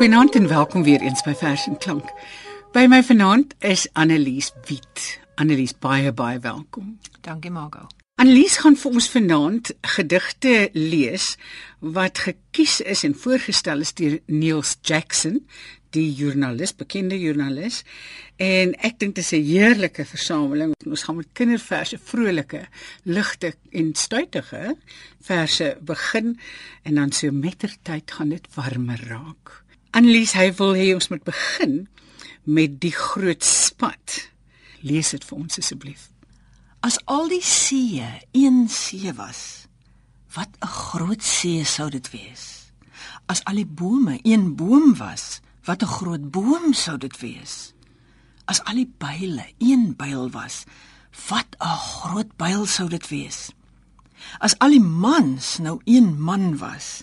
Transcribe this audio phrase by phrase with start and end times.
[0.00, 2.08] Goeienaand en welkom weer eens by Vers en Klank.
[2.72, 5.18] By my vanaand is Annelies Wit.
[5.34, 6.94] Annelies, baie baie welkom.
[7.20, 7.84] Dankie Margo.
[8.16, 11.34] Annelies gaan vir ons vanaand gedigte lees
[11.84, 15.42] wat gekies is en voorgestel is deur Niels Jackson,
[15.92, 17.84] die joernalis, bekende joernalis.
[18.40, 20.72] En ek dink dit is 'n heerlike versameling.
[20.86, 22.68] Ons gaan met kinderverse, vrolike,
[23.04, 24.76] ligte en stuitige
[25.20, 26.38] verse begin
[26.84, 29.60] en dan so mettertyd gaan dit warmer raak.
[29.90, 31.88] Annelies, hy wil hê ons moet begin
[32.46, 34.30] met die groot spat.
[34.86, 36.04] Lees dit vir ons asseblief.
[36.86, 39.66] As al die see een see was,
[40.36, 42.70] wat 'n groot see sou dit wees.
[43.26, 47.74] As al die bome een boom was, wat 'n groot boom sou dit wees.
[48.46, 50.64] As al die byle een byl was,
[51.28, 53.50] wat 'n groot byl sou dit wees.
[54.38, 57.02] As al die mans nou een man was,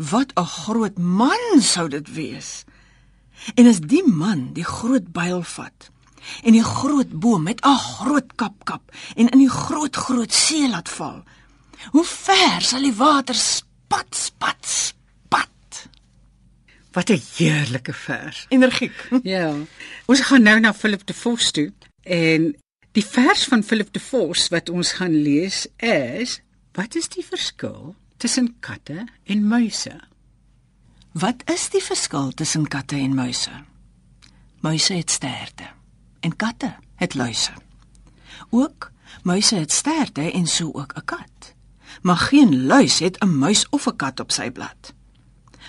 [0.00, 2.64] Wat 'n groot man sou dit wees.
[3.54, 5.90] En as die man die groot byl vat
[6.44, 10.68] en die groot boom met 'n groot kap kap en in die groot groot see
[10.68, 11.24] laat val.
[11.90, 15.88] Hoe ver sal die water spat spat spat?
[16.92, 18.46] Wat 'n heerlike vers.
[18.48, 19.08] Energiek.
[19.22, 19.54] Ja.
[20.06, 22.56] Ons gaan nou na Philip de Vos toe en
[22.92, 26.40] die vers van Philip de Vos wat ons gaan lees is:
[26.72, 29.94] Wat is die verskil tussen katte en muise.
[31.12, 33.54] Wat is die verskil tussen katte en muise?
[34.60, 35.70] Muise het sterte
[36.20, 37.52] en katte het luise.
[38.50, 38.90] Ook
[39.24, 41.54] muise het sterte en so ook 'n kat.
[42.02, 44.94] Maar geen luis het 'n muis of 'n kat op sy blad.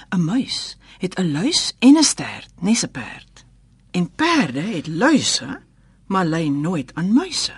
[0.10, 3.46] 'n Muis het 'n luis en 'n stert, nes 'n perd.
[3.92, 5.62] En perde het luise,
[6.06, 7.56] maar lei nooit aan muise.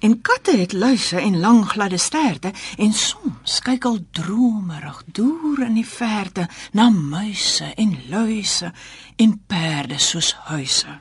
[0.00, 5.74] En katte het luise en lang gladde sterte en soms kyk al dromerig deur in
[5.74, 8.72] die verte na muise en luise
[9.16, 11.00] en perde soos huise.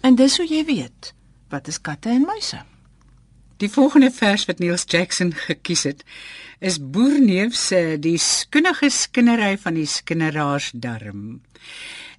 [0.00, 1.14] En dis hoe jy weet
[1.48, 2.60] wat is katte en muise.
[3.58, 6.04] Die volgende vers wat Niels Jackson gekies het
[6.58, 11.40] is Boerneef se Die skinnige skinnery van die skinneraars darm.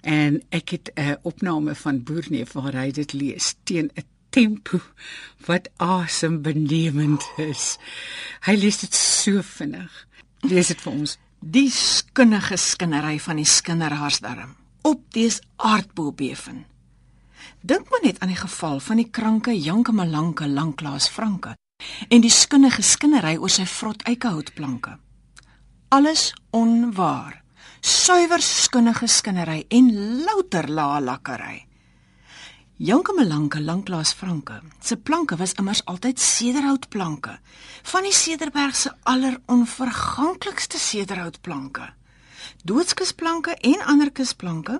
[0.00, 4.80] En ek het 'n opname van Boerneef waar hy dit lees teen 'n tempo
[5.46, 7.76] wat asembenemend is.
[8.46, 9.92] Hy lees dit so vinnig.
[10.46, 11.16] Lees dit vir ons.
[11.40, 16.64] Die skinnige skinnery van die skinnerhaarsdarm op dees aardboebeven.
[17.60, 21.54] Dink maar net aan die geval van die kranke Janke Malanke lanklaas Franke
[22.08, 24.96] en die skinnige skinnery oor sy vrot eikehoutplanke.
[25.88, 27.40] Alles onwaar.
[27.80, 29.90] Suiwer skinnige skinnery en
[30.24, 31.69] louter laalakkery.
[32.80, 34.54] Janke Melanke lanklaas Franke.
[34.80, 37.34] Se planke was immers altyd sederhoutplanke,
[37.90, 41.90] van die Cederberg se alleronverganklikste sederhoutplanke.
[42.64, 44.78] Doodskusplanke en ander kusplanke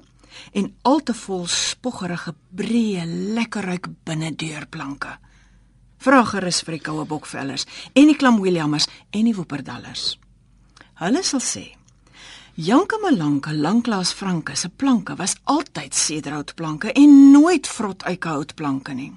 [0.57, 3.05] en al te vol spoggerige breë
[3.37, 5.19] lekkerryk binnedeurplanke.
[6.01, 10.15] Vra gerus vir die koue bokvellers en die klam Williamers en die woeperdallers.
[11.05, 11.67] Hulle sal sê
[12.61, 19.13] Janke Malanke lanklaas Franke se planke was altyd sederhoutplanke en nooit vrot eikehoutplanke nie.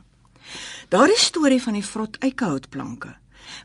[0.88, 3.12] Daardie storie van die vrot eikehoutplanke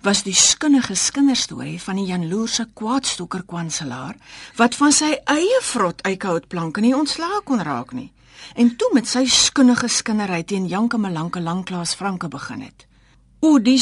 [0.03, 4.19] was die skinnige skinderstorie van die Janloerse kwaadstoker kwanselaar
[4.59, 8.11] wat van sy eie vrot eikehoutplanke nie ontslae kon raak nie
[8.59, 12.88] en toe met sy skinnige skinnery teen Janke Malanke lanklaas Franke begin het.
[13.47, 13.78] O die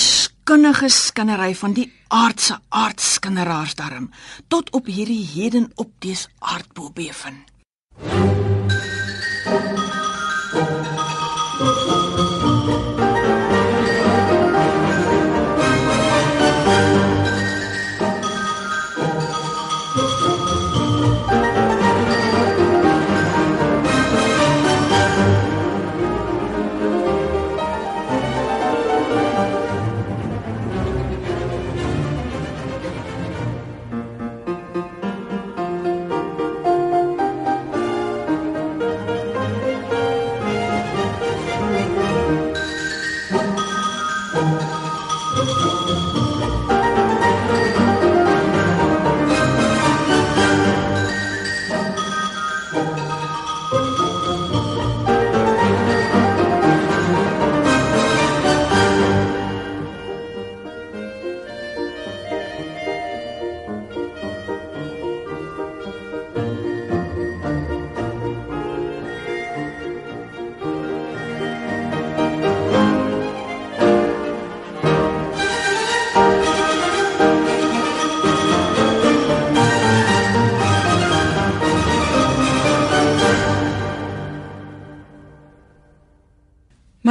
[0.46, 4.04] skinnige skinnery van die aardse aardskineraars darm
[4.46, 7.42] tot op hierdie heden op dees aardbobeven.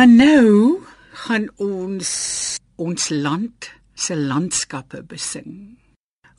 [0.05, 0.81] Maar nou
[1.25, 2.09] gaan ons
[2.75, 5.79] ons land se landskappe besing.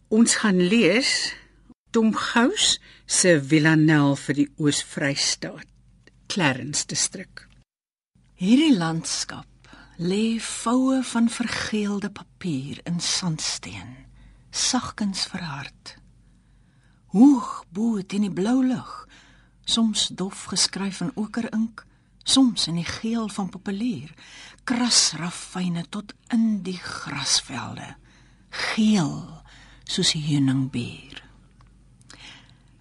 [0.08, 1.32] Ons gaan lees
[1.90, 2.76] Tom Gous
[3.10, 5.66] se Villanelle vir die Oos-Vrystaat,
[6.30, 7.42] Clarence distrik.
[8.38, 13.96] Hierdie landskap lê voue van vergeelde papier in sandsteen,
[14.54, 15.96] sagkens verhard.
[17.18, 18.94] Hoog bo teen die blou lug,
[19.66, 21.82] soms dof geskryf in okerink,
[22.26, 24.10] soms in die geel van populier,
[24.66, 27.94] krasrafyne tot in die grasvelde,
[28.50, 29.42] geel
[29.84, 31.22] soos 'n heuningbeer.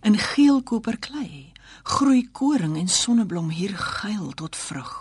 [0.01, 1.53] In geel koperklei
[1.83, 4.93] groei koring en sonneblom hier geil tot vrug.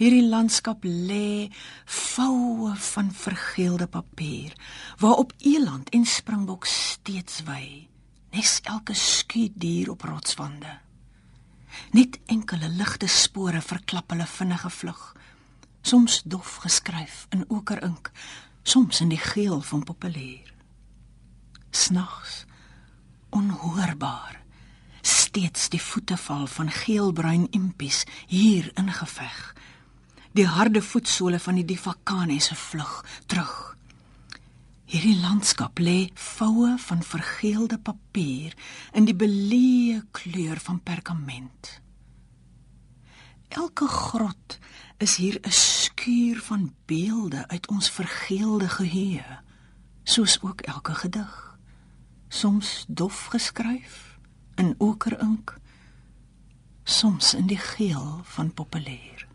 [0.00, 1.50] Hierdie landskap lê
[1.84, 4.52] voue van vergeelde papier
[4.98, 7.88] waarop eland en springbok steeds wy,
[8.32, 10.89] nes elke skuur dier op rotswande.
[11.92, 15.02] Net enkele ligte spore verklap hulle vinnige vlug,
[15.82, 18.10] soms dof geskryf in okerink,
[18.62, 20.52] soms in die geel van populier.
[21.70, 22.44] Snags
[23.30, 24.40] onhoorbaar
[25.02, 29.54] steeds die voeteval van geelbruin impies hier ingeveg
[30.32, 33.76] die harde voetsole van die Divakane se vlug terug.
[34.90, 38.56] Hierdie landskap lê voue van vergeelde papier
[38.90, 41.76] in die beleë kleur van perkament.
[43.54, 44.58] Elke grot
[44.98, 49.38] is hier 'n skuur van beelde uit ons vergeelde geheue,
[50.02, 51.58] soos ook elke gedig.
[52.28, 54.18] Soms dof geskryf
[54.54, 55.54] in okerink,
[56.84, 59.26] soms in die geel van populier.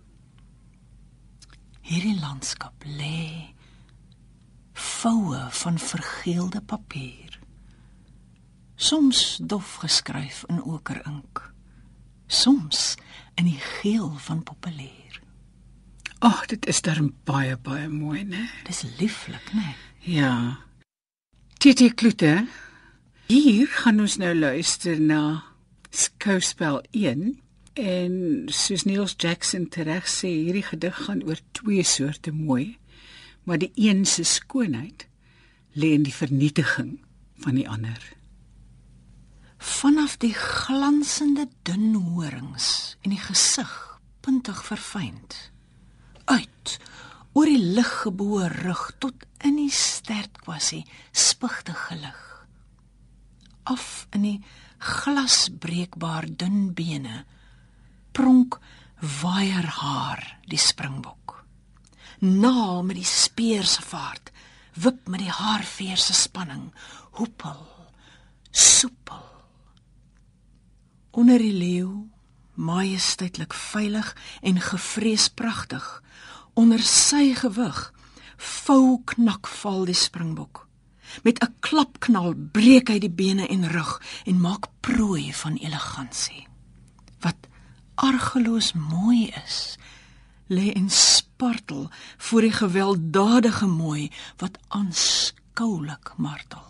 [1.82, 3.55] Hierdie landskap lê
[4.76, 7.40] voue van vergeelde papier.
[8.76, 11.54] Soms dof geskryf in okerink.
[12.28, 12.96] Soms
[13.36, 15.22] in die geel van populier.
[16.20, 18.50] Ag, dit is darm baie baie mooi, né?
[18.68, 19.76] Dis lieflik, né?
[20.00, 20.60] Ja.
[21.58, 22.48] Titi Kloete.
[23.28, 25.44] Hier gaan ons nou luister na
[25.90, 27.36] Skouspel 1
[27.76, 32.78] En soos Niels Jackson tereg sê, hierdie gedig gaan oor twee soorte mooi,
[33.46, 35.08] maar die een se skoonheid
[35.74, 36.98] lê in die vernietiging
[37.44, 38.02] van die ander.
[39.58, 43.74] Vanaf die glansende dun horings en die gesig
[44.26, 45.38] puntig verfynd
[46.26, 46.78] uit
[47.36, 52.22] oor die liggeboue rug tot in die stertkwassie spigtig gelig
[53.66, 54.40] af in die
[54.86, 57.24] glasbreekbaar dun bene
[58.16, 58.60] pronk
[59.22, 61.25] waier haar die springbok.
[62.20, 64.32] Naal met die speer se vaart,
[64.74, 66.72] wip met die haarveer se spanning,
[67.20, 67.68] hoepel,
[68.52, 69.24] soepel.
[71.12, 72.08] Onder die leeu,
[72.56, 76.04] majesteitlik veilig en gevrees pragtig,
[76.54, 77.92] onder sy gewig,
[78.38, 80.66] vou knak val die springbok.
[81.24, 86.48] Met 'n klapknal breek hy die bene en rug en maak prooi van elegansie.
[87.20, 87.48] Wat
[87.96, 89.78] argeloos mooi is,
[90.48, 90.90] lê en
[91.36, 96.64] spartel voor die gewelddadige mooi wat aanskoulik martel.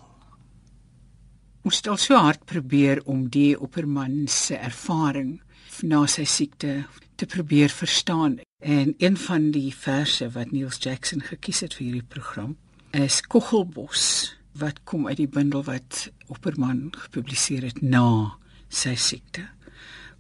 [1.62, 5.38] Ons het al so hard probeer om die opperman se ervaring
[5.86, 11.62] na sy siekte te probeer verstaan en een van die verse wat Niels Jackson gekies
[11.65, 12.57] het vir hierdie program
[12.98, 18.34] is Koggelbos wat kom uit die bundel wat opperman gepubliseer het na
[18.69, 19.45] sy siekte.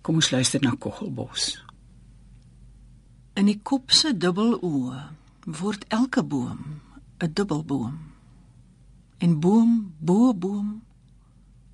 [0.05, 1.64] Kom ons luister na Koggelbos.
[3.35, 4.99] In die kop se dubbeloë
[5.59, 6.59] word elke boom
[7.19, 7.95] 'n dubbelboom.
[9.17, 10.83] En boom bo boom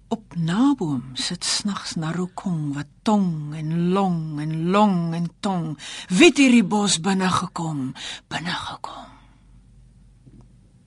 [0.08, 5.78] op naboom sit snags na rokong wat tong en long en long en tong
[6.10, 7.94] wit hierdie bos binne gekom,
[8.28, 9.10] binne gekom.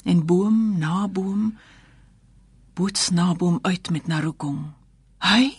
[0.04, 1.59] En boom naboom
[2.75, 4.73] boots naboom uit met na rokong.
[5.19, 5.54] Hy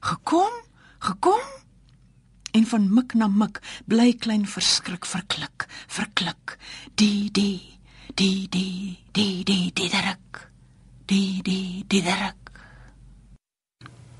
[0.00, 0.52] gekom
[0.98, 1.57] gekom
[2.52, 6.58] en van mik na mik bly klein verskrik verklik verklik.
[6.94, 7.78] Die die
[8.14, 10.50] die die die die die druk
[11.06, 12.48] die die die druk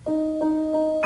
[0.08, 0.97] André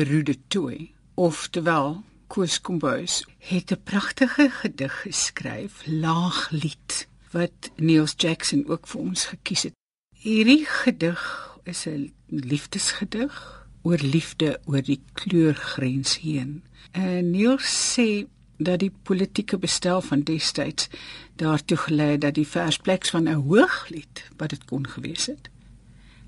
[0.00, 8.86] De Toey, oftewel Koos Kombuis, het 'n pragtige gedig geskryf, Laaglied, wat Niels Jackson ook
[8.86, 9.72] vir ons gekies het.
[10.16, 11.20] Hierdie gedig
[11.64, 16.64] is 'n liefdesgedig oor liefde oor die kleurgrens heen.
[16.90, 18.26] En Niels sê
[18.56, 20.88] dat die politieke bestel van destyds
[21.36, 25.50] daartoe gelei dat die verspleks van 'n hooglied wat dit kon gewees het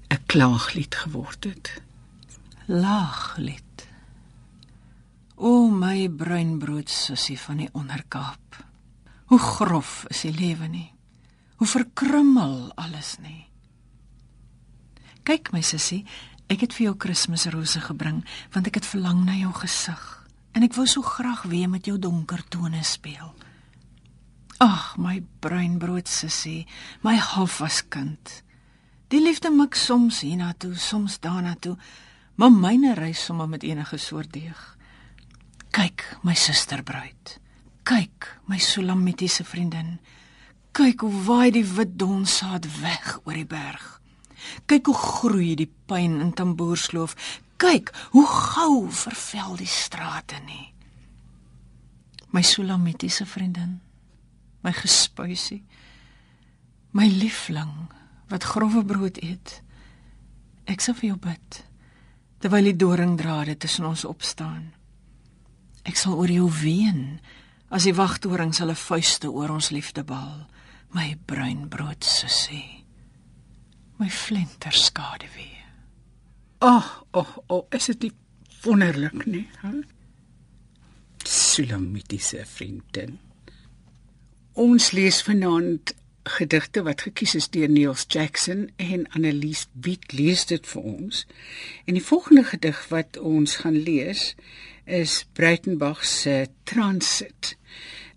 [0.08, 1.82] 'n klaaglied geword het.
[2.66, 3.88] Laaglied.
[5.34, 8.58] O my bruinbrood sussie van die onderkaap.
[9.32, 10.90] Hoe grof is die lewe nie.
[11.58, 13.48] Hoe verkrummel alles nie.
[15.26, 16.04] Kyk my sussie,
[16.46, 18.22] ek het vir jou Kersrose gebring
[18.54, 20.02] want ek het verlang na jou gesig
[20.52, 23.32] en ek wou so graag weer met jou donker tone speel.
[24.62, 26.66] Ag, my bruinbrood sussie,
[27.02, 28.42] my halfwas kind.
[29.10, 31.74] Die liefde mik soms hiernatoe, soms daarnatoe,
[32.34, 34.60] maar myne reis sommer met enige soort deeg.
[35.72, 37.38] Kyk, my susterbruid.
[37.82, 39.98] Kyk, my Sulamitiese vriendin.
[40.72, 43.86] Kyk hoe waai die wit donsaad weg oor die berg.
[44.66, 47.16] Kyk hoe groei die pyn in tamboersloof
[47.62, 50.72] kyk hoe gou vervel die strate nie.
[52.32, 53.76] My Sulamitiese vriendin,
[54.64, 55.62] my gespuisie,
[56.96, 57.92] my liefling
[58.32, 59.60] wat grove brood eet.
[60.66, 61.62] Ek sal vir jou bid
[62.42, 64.72] terwyl die doringdrade tussen ons opstaan.
[65.86, 67.20] Ek sal oor jou ween
[67.72, 70.44] as die wagtorings hulle vuiste oor ons liefde bal,
[70.92, 72.82] my bruin brood sussie.
[74.02, 75.62] My flinter skade weer.
[76.62, 78.12] Ag, ag, ag, is dit nie
[78.62, 79.46] wonderlik nie?
[81.26, 83.18] Sulamitiese vriendin.
[84.58, 90.66] Ons lees vanaand gedigte wat gekies is deur Niels Jackson en Annelies Wit lees dit
[90.66, 91.26] vir ons.
[91.86, 94.34] En die volgende gedig wat ons gaan lees
[94.84, 97.56] is Breitenbach se Transit.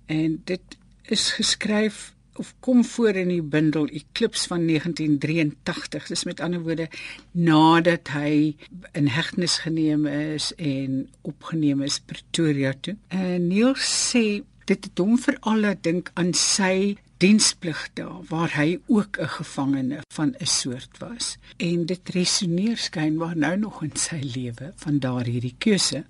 [0.06, 0.78] En dit
[1.10, 6.08] is geskryf of kom voor in die bundel Eclipse van 1983.
[6.08, 6.90] Dis met ander woorde
[7.32, 8.56] nadat hy
[8.92, 12.98] in hegtenis geneem is en opgeneem is Pretoria toe.
[13.08, 18.80] En Niels sê dit het hom veral laat dink aan sy diensplig daar waar hy
[18.86, 21.38] ook 'n gevangene van 'n soort was.
[21.58, 26.06] En dit resoneer skynbaar nou nog in sy lewe van daar hierdie keuse.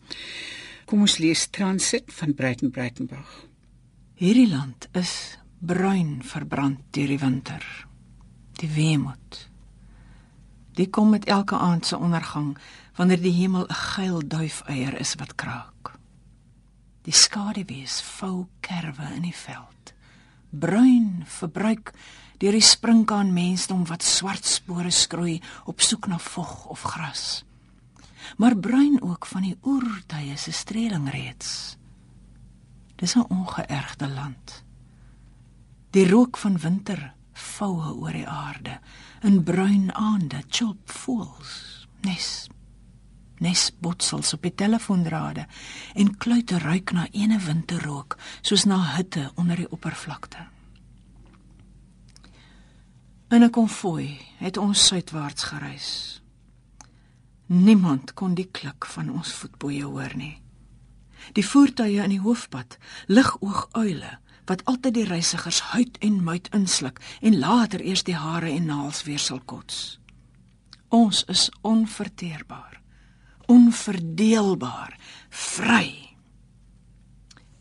[0.86, 3.46] Kom ons lees Transit van Breiten Breitenbach.
[4.14, 7.88] Hierdie land is bruin verbrand deur die winter.
[8.52, 9.50] Die weemoed.
[10.74, 12.58] Die kom met elke aand se ondergang
[12.96, 15.98] wanneer die hemel 'n geil duifeier is wat kraak.
[17.02, 19.95] Die skaduwees vou kerwe in die veld.
[20.60, 21.92] Bruin verbruik
[22.40, 25.40] deur die sprinkaan mensdom wat swart spore skroei
[25.72, 27.44] op soek na vog of gras.
[28.38, 31.78] Maar bruin ook van die oertye se streeling reeds.
[32.96, 34.64] Dis 'n ongeërgde land.
[35.90, 38.80] Die rook van winter voue oor die aarde.
[39.22, 41.88] In bruin aande chop voels.
[42.02, 42.45] Nes.
[43.40, 45.48] Nes botsels op die telefoondrade
[45.94, 50.48] en kluite ruik na ene winterrook soos na hitte onder die oppervlakte.
[53.30, 56.22] In 'n konvoi het ons suidwaarts gereis.
[57.46, 60.42] Niemand kon die klik van ons voetboeie hoor nie.
[61.34, 62.78] Die voertuie in die hoofpad
[63.08, 68.16] lig oog uile wat altyd die reisigers huid en muit insluk en later eers die
[68.16, 70.00] hare en naels weer sal kots.
[70.90, 72.75] Ons is onverteerbaar,
[73.48, 74.98] onverdeelbaar,
[75.30, 76.06] vry.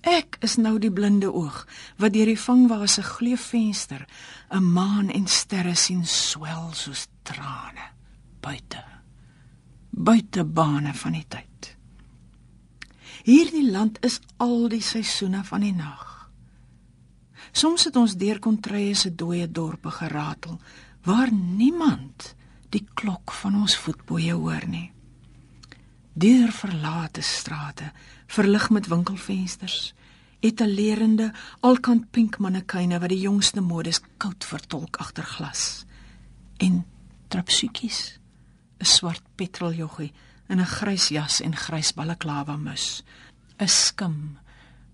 [0.04, 1.62] Ek is nou die blinde oog
[1.96, 4.04] wat deur die vangwase gleufvenster
[4.50, 7.94] 'n maan en sterre sien swel soos trane
[8.40, 8.84] buite.
[9.90, 11.76] Buite bane van die tyd.
[13.24, 16.30] Hierdie land is al die seisoene van die nag.
[17.52, 20.58] Soms het ons deur kontrye se dooie dorpe geratel
[21.04, 22.34] waar niemand
[22.68, 24.93] die klok van ons voetboeie hoor nie.
[26.14, 27.92] Deur verlate strate,
[28.26, 29.94] verlig met winkelvensters,
[30.40, 35.84] etalerende alkant pink mannekyne wat die jongste modes koud vertolk agter glas.
[36.62, 36.84] En
[37.28, 38.20] trapsukies,
[38.78, 40.12] 'n swart petroljoggie
[40.48, 43.02] in 'n grys jas en grys balaklava mus,
[43.58, 44.38] 'n skim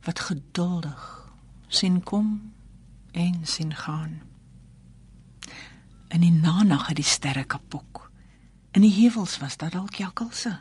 [0.05, 1.33] wat geduldig
[1.69, 2.53] sien kom
[3.13, 4.21] en sien gaan.
[6.09, 8.11] In die nanag het die sterre kapok.
[8.73, 10.61] In die heuwels was daar dalk jakkalse.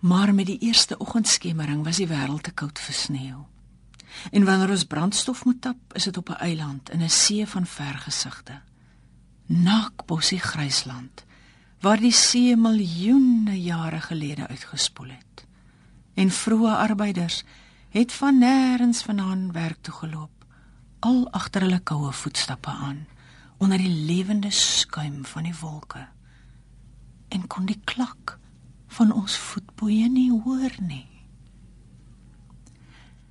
[0.00, 3.40] Maar met die eerste oggendskemering was die wêreld te koud vir sneeu.
[4.30, 7.66] En wanneer ons brandstof moet tap, is dit op 'n eiland in 'n see van
[7.66, 8.60] vergesigte.
[9.46, 11.24] Nakbosie grysland
[11.80, 15.46] waar die see miljoene jare gelede uitgespoel het.
[16.14, 17.42] En vroeë arbeiders
[17.88, 20.44] het van nêrens vandaan werk toe geloop,
[21.00, 23.06] al agter hulle koue voetstappe aan,
[23.56, 26.06] onder die lewende skuim van die wolke.
[27.28, 28.38] En kon die klak
[28.96, 31.06] van ons voetboeie nie hoor nie.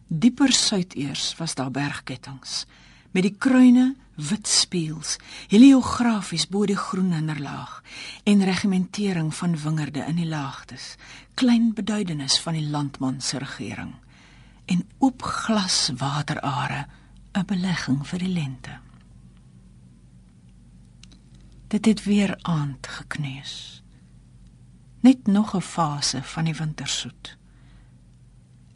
[0.09, 2.65] Dieper suideers was daar bergkettinge
[3.11, 3.95] met die kruine
[4.29, 5.15] wit speels,
[5.49, 7.79] heliografies bo die groen innerlaag
[8.29, 10.95] en regimentering van wingerde in die laagtes,
[11.39, 13.95] klein beduidenis van die landman se regering
[14.69, 16.85] en oop glas waterare,
[17.33, 18.79] 'n belegging vir die lente.
[21.67, 23.83] Dit het weer aand gekneus.
[24.99, 27.37] Net nog 'n fase van die wintersoet.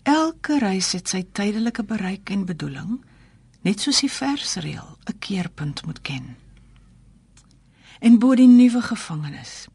[0.03, 3.06] Elke reis het sy tydelike bereik en bedoeling
[3.62, 6.36] net soos die versreël 'n keerpunt moet ken.
[8.00, 9.68] En bo die nuwe gevangenis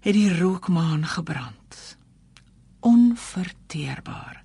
[0.00, 1.96] het die rookmaan gebrand.
[2.80, 4.42] Onverteerbaar.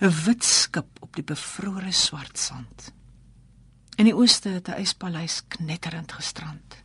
[0.00, 2.92] 'n Wit skip op die bevrore swart sand.
[3.96, 6.82] In die ooste het 'n yspaleis knetterend gestrand.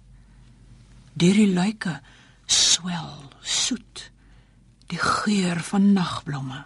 [1.14, 2.02] Deur die luike
[2.48, 4.12] swel soet
[4.88, 6.64] die geur van nagblomme.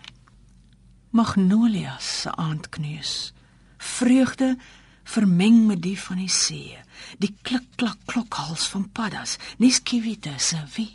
[1.12, 3.34] Magnolias se aandkneus
[3.82, 4.58] vreugde
[5.04, 6.78] vermeng met die van die see,
[7.18, 10.92] die klik klak klokhals van paddas, neskiewite se wie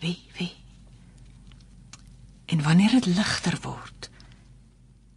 [0.00, 0.52] wie wie.
[2.46, 4.08] En wanneer dit ligter word,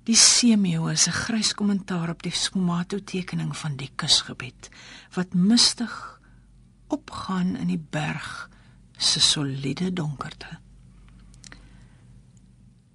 [0.10, 4.72] die seemeeu se grys kommentaar op die sfumato tekening van die kusgebied
[5.16, 5.94] wat mistig
[6.92, 8.50] opgaan in die berg
[9.02, 10.58] se soliede donkerte.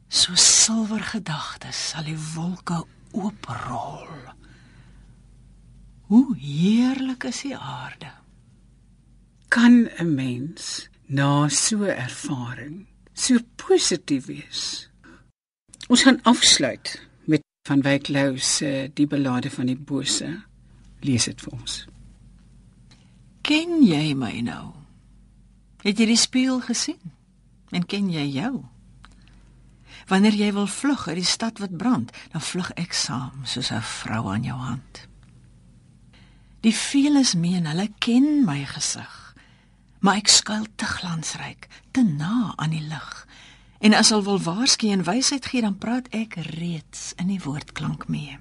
[0.08, 4.06] So silwer gedagtes sal die wolke ooprol.
[6.06, 8.12] Hoe heerlik is die aarde.
[9.48, 14.88] Kan 'n mens na so 'n ervaring so positief wees?
[15.88, 20.42] Ons gaan afsluit met van Wyk Lou se Die belade van die bose.
[21.00, 21.86] Lees dit vir ons.
[23.42, 24.85] Ken jy my nou?
[25.86, 27.12] Het jy die spieël gesien?
[27.70, 28.64] En ken jy jou?
[30.10, 33.82] Wanneer jy wil vlug uit die stad wat brand, dan vlug ek saam soos 'n
[33.82, 35.06] vrou aan jou hand.
[36.60, 39.34] Die veeles meen hulle ken my gesig,
[40.00, 43.26] maar ek skuil te glansryk, te na aan die lig.
[43.78, 48.08] En as hulle wil waarsku en wysheid gee, dan praat ek reeds in die woordklank
[48.08, 48.38] mee.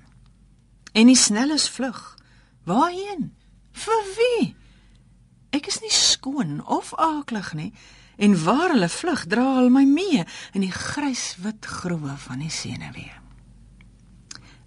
[0.93, 2.17] En die snelles vlug.
[2.63, 3.33] Waarheen?
[3.71, 4.55] Vir wie?
[5.55, 7.71] Ek is nie skoon of aaklig nie.
[8.19, 10.23] En waar hulle vlug, dra hulle my mee
[10.55, 13.11] in die grys-wit groewe van die senuwee.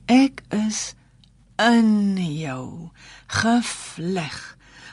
[0.09, 0.95] Ek is
[1.61, 2.91] in jou
[3.41, 4.39] gevleg,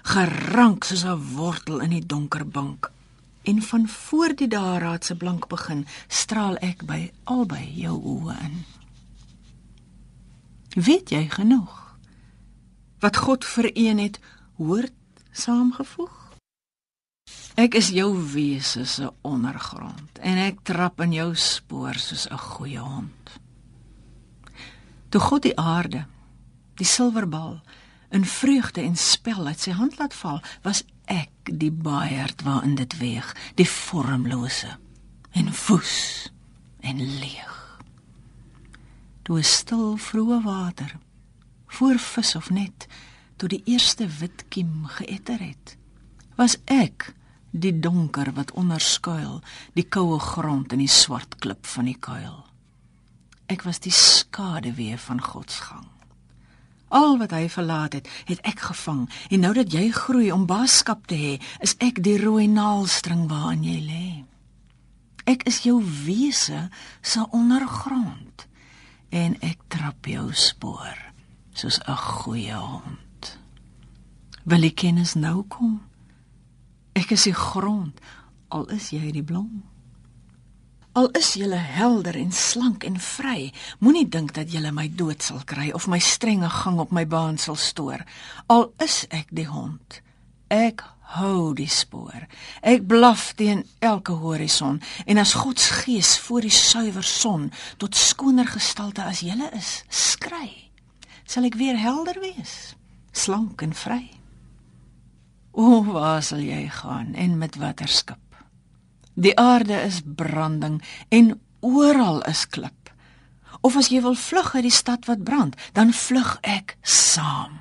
[0.04, 2.92] gerank soos 'n wortel in die donker bank.
[3.44, 8.66] En van voor die daaraad se blank begin, straal ek by albei jou oë in.
[10.76, 11.98] Weet jy genoeg?
[13.00, 14.20] Wat God vereen het,
[14.58, 14.94] hoort
[15.36, 16.14] saamgevoeg.
[17.56, 22.80] Ek is jou wese se ondergrond en ek trap in jou spoor soos 'n goeie
[22.80, 23.40] hond.
[25.10, 26.06] Toe God die aarde,
[26.76, 27.62] die silverbal
[28.10, 32.98] in vreugde en spel uit sy hand laat val, was ek die baaierd waarin dit
[32.98, 34.78] weeg, die vormlose
[35.32, 36.32] en woes
[36.80, 37.80] en leeg.
[39.22, 40.98] Toe is stil vroeë water,
[41.68, 42.88] voor vis of net,
[43.38, 45.78] toe die eerste wit kiem geëtter het,
[46.36, 47.14] was ek
[47.56, 49.40] die donker wat onderskuil,
[49.76, 52.44] die koue grond en die swart klip van die kuil.
[53.52, 55.92] Ek was die skaduwee van God se gang.
[56.96, 61.08] Al wat hy verlaat het, het ek gevang en nou dat jy groei om baaskap
[61.10, 61.34] te hê,
[61.66, 64.10] is ek die rooi naalstring waarin jy lê.
[65.26, 66.68] Ek is jou wese
[67.02, 68.46] se ondergrond
[69.10, 71.02] en ek trap jou spoor
[71.56, 73.05] soos 'n goeie hond.
[74.46, 75.80] Wil jy kennis nou kom?
[76.94, 77.98] Ek is die grond,
[78.54, 79.64] al is jy die blom.
[80.94, 83.50] Al is jy helder en slank en vry,
[83.82, 87.40] moenie dink dat jy my dood sal kry of my strenge gang op my baan
[87.42, 88.06] sal stoor.
[88.46, 89.98] Al is ek die hond,
[90.54, 90.84] ek
[91.18, 92.28] hou die spoor.
[92.62, 94.78] Ek blaf teen elke horison
[95.10, 97.50] en as God se gees voor die suiwer son
[97.82, 100.70] tot skoner gestalte as jy is, skry,
[101.26, 102.76] sal ek weer helder wees,
[103.10, 104.04] slank en vry.
[105.56, 108.20] O, waar sal jy gaan en met watter skip?
[109.16, 112.92] Die aarde is branding en oral is klip.
[113.64, 117.56] Of as jy wil vlug uit die stad wat brand, dan vlug ek saam,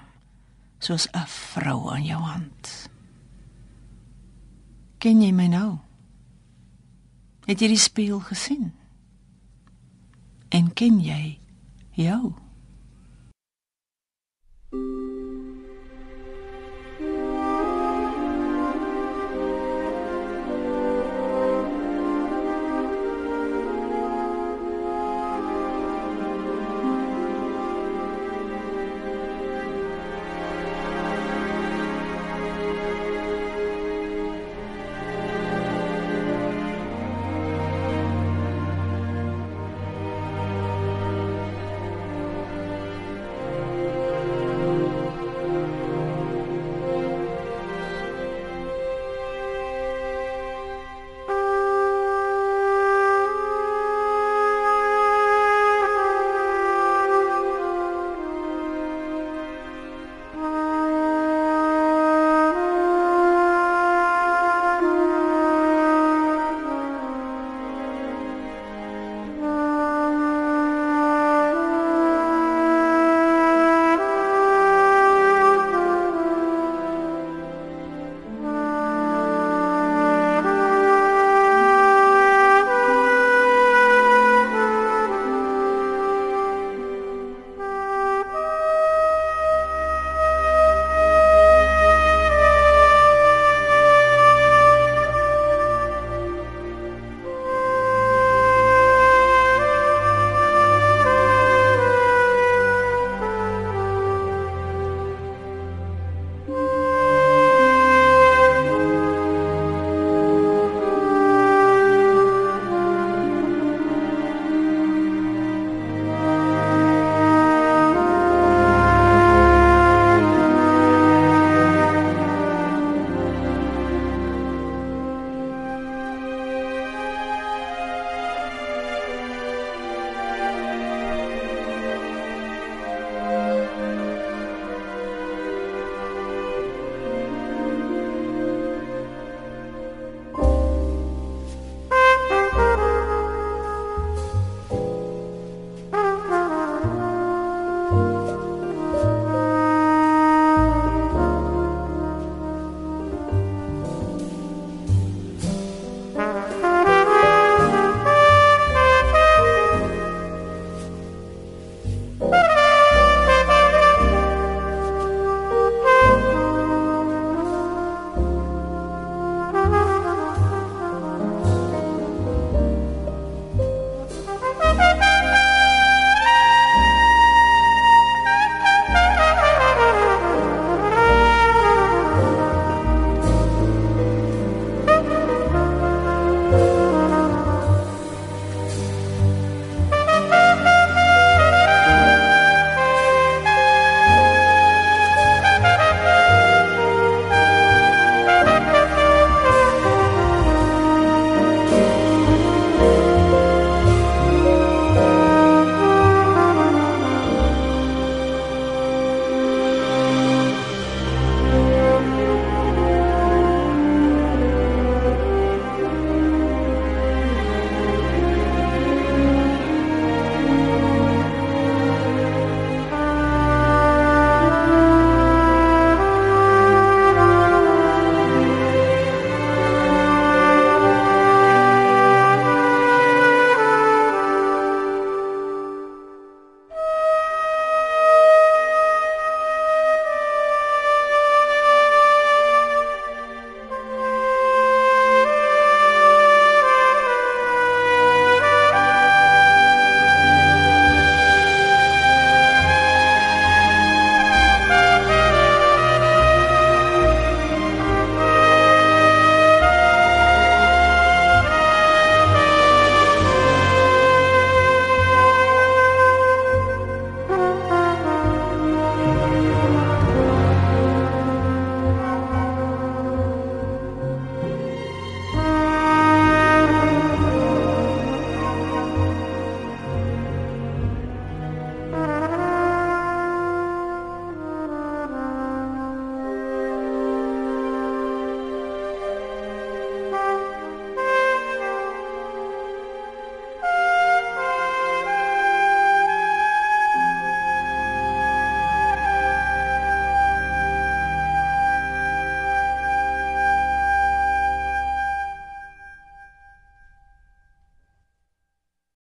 [0.83, 2.91] soos 'n vrou aan jou hand.
[4.99, 5.79] Ken jy my nou?
[7.47, 8.73] Het jy die spieël gesien?
[10.49, 11.39] En ken jy
[11.93, 12.35] jou?